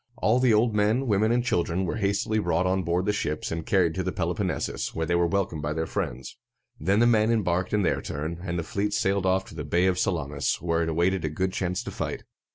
[0.17, 3.63] All the old men, women, and children were hastily brought on board the ships, and
[3.67, 6.37] carried to the Peloponnesus, where they were welcomed by their friends.
[6.79, 9.85] Then the men embarked in their turn, and the fleet sailed off to the Bay
[9.85, 12.23] of Sal´a mis, where it awaited a good chance to fight.